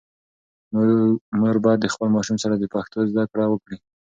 مور 1.39 1.55
باید 1.65 1.79
د 1.81 1.87
خپل 1.93 2.07
ماشوم 2.15 2.37
سره 2.43 2.55
د 2.57 2.65
پښتو 2.73 2.99
زده 3.11 3.23
کړه 3.31 3.45
وکړي. 3.49 3.77